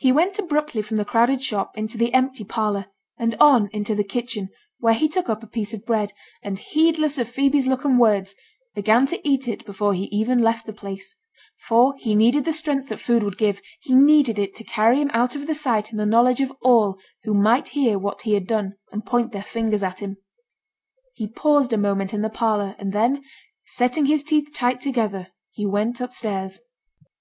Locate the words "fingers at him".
19.44-20.16